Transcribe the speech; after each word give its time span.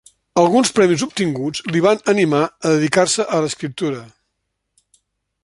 Alguns 0.43 0.71
premis 0.77 1.03
obtinguts 1.07 1.61
li 1.75 1.83
van 1.87 2.01
animar 2.15 2.41
a 2.47 2.73
dedicar-se 2.79 3.27
a 3.37 3.43
l'escriptura. 3.45 4.03